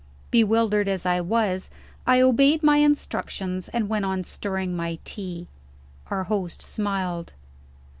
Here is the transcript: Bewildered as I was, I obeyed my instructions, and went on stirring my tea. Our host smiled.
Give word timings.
Bewildered 0.31 0.87
as 0.87 1.05
I 1.05 1.21
was, 1.21 1.69
I 2.07 2.21
obeyed 2.21 2.63
my 2.63 2.77
instructions, 2.77 3.67
and 3.69 3.87
went 3.87 4.03
on 4.03 4.23
stirring 4.23 4.75
my 4.75 4.97
tea. 5.05 5.47
Our 6.09 6.23
host 6.23 6.63
smiled. 6.63 7.33